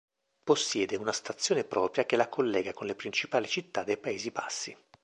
Possiede 0.43 0.95
una 0.95 1.11
stazione 1.11 1.63
propria 1.63 2.07
che 2.07 2.15
la 2.15 2.27
collega 2.27 2.73
con 2.73 2.87
le 2.87 2.95
principali 2.95 3.47
città 3.47 3.83
dei 3.83 3.97
Paesi 3.97 4.31
Bassi. 4.31 4.75